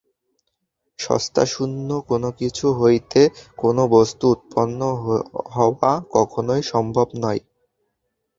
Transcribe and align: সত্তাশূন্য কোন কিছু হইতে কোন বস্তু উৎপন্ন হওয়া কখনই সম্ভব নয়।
সত্তাশূন্য 0.99 1.89
কোন 2.09 2.23
কিছু 2.39 2.65
হইতে 2.79 3.21
কোন 3.57 3.77
বস্তু 3.95 4.25
উৎপন্ন 4.31 4.79
হওয়া 5.55 5.91
কখনই 6.15 6.61
সম্ভব 6.71 7.07
নয়। 7.23 7.41